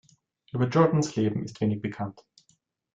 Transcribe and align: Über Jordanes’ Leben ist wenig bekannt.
Über 0.51 0.67
Jordanes’ 0.67 1.15
Leben 1.15 1.43
ist 1.43 1.61
wenig 1.61 1.79
bekannt. 1.83 2.25